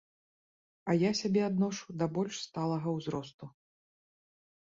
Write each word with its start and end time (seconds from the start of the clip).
А 0.93 0.95
я 0.95 1.11
сябе 1.19 1.41
адношу 1.49 1.87
да 2.01 2.07
больш 2.15 2.39
сталага 2.47 2.89
ўзросту. 2.97 3.45